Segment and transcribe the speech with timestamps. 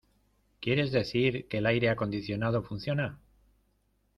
[0.61, 3.19] ¿Quieres decir que el aire acondicionado funciona?